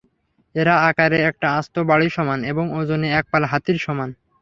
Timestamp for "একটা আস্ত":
1.29-1.75